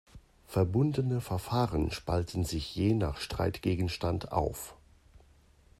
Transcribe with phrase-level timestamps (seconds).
[0.47, 4.75] Verbundene Verfahren spalten sich je nach Streitgegenstand auf.